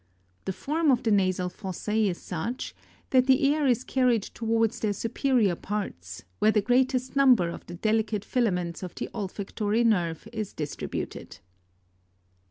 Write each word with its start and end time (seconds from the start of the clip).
The 0.45 0.53
form 0.53 0.89
of 0.89 1.03
the 1.03 1.11
nasal 1.11 1.47
fossa? 1.47 1.93
is 1.93 2.17
such, 2.19 2.73
that 3.11 3.27
the 3.27 3.53
air 3.53 3.67
is 3.67 3.83
carried 3.83 4.23
towards 4.23 4.79
their 4.79 4.93
superior 4.93 5.53
parts, 5.55 6.23
where 6.39 6.49
the 6.49 6.59
greatest 6.59 7.15
number 7.15 7.49
of 7.49 7.63
the 7.67 7.75
delicate 7.75 8.25
filaments 8.25 8.81
of 8.81 8.95
the 8.95 9.09
olfactory 9.13 9.83
nerve 9.83 10.27
is 10.33 10.53
distributed. 10.53 11.37